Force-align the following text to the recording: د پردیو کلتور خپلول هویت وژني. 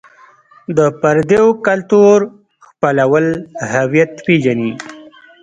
د 0.77 0.79
پردیو 1.01 1.45
کلتور 1.65 2.19
خپلول 2.67 3.25
هویت 3.73 4.13
وژني. 4.27 4.71